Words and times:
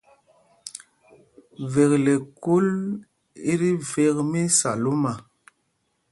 Vekle 1.71 2.13
kûl 2.43 2.69
i 3.51 3.53
tí 3.59 3.71
vek 3.91 4.17
mí 4.31 4.41
Salúma. 4.59 5.13